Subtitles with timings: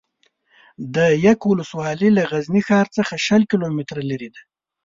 [0.93, 4.41] ده یک ولسوالي له غزني ښار څخه شل کیلو متره لري ده